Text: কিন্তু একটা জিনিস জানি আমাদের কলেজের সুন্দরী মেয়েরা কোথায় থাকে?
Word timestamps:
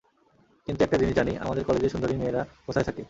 কিন্তু 0.67 0.81
একটা 0.83 0.97
জিনিস 0.97 1.15
জানি 1.15 1.31
আমাদের 1.37 1.63
কলেজের 1.63 1.89
সুন্দরী 1.89 2.15
মেয়েরা 2.15 2.41
কোথায় 2.65 2.85
থাকে? 2.85 2.99